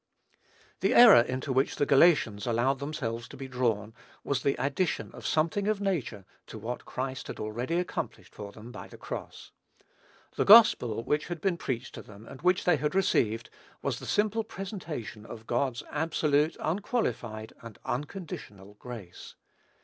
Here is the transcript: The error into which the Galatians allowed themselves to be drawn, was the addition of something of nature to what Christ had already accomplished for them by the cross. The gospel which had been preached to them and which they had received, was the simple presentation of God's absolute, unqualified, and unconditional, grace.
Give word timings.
The 0.79 0.95
error 0.95 1.21
into 1.21 1.53
which 1.53 1.75
the 1.75 1.85
Galatians 1.85 2.47
allowed 2.47 2.79
themselves 2.79 3.27
to 3.27 3.37
be 3.37 3.47
drawn, 3.47 3.93
was 4.23 4.41
the 4.41 4.55
addition 4.55 5.11
of 5.11 5.27
something 5.27 5.67
of 5.67 5.79
nature 5.79 6.25
to 6.47 6.57
what 6.57 6.85
Christ 6.85 7.27
had 7.27 7.39
already 7.39 7.77
accomplished 7.77 8.33
for 8.33 8.51
them 8.51 8.71
by 8.71 8.87
the 8.87 8.97
cross. 8.97 9.51
The 10.37 10.43
gospel 10.43 11.03
which 11.03 11.27
had 11.27 11.39
been 11.39 11.55
preached 11.55 11.93
to 11.93 12.01
them 12.01 12.25
and 12.25 12.41
which 12.41 12.63
they 12.63 12.77
had 12.77 12.95
received, 12.95 13.51
was 13.83 13.99
the 13.99 14.07
simple 14.07 14.43
presentation 14.43 15.23
of 15.23 15.45
God's 15.45 15.83
absolute, 15.91 16.57
unqualified, 16.59 17.53
and 17.61 17.77
unconditional, 17.85 18.73
grace. 18.79 19.35